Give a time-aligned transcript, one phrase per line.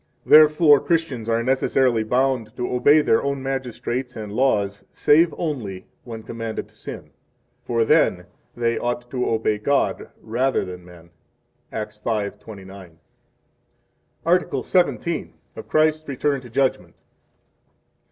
[0.25, 5.85] Therefore, Christians are necessarily bound to obey their own magistrates 7 and laws save only
[6.05, 7.11] when commanded to sin;
[7.65, 8.25] for then
[8.57, 11.11] they ought to obey God rather than men.
[11.71, 12.93] Acts 5:29.
[14.25, 15.35] Article XVII.
[15.55, 16.95] Of Christ's Return to Judgment.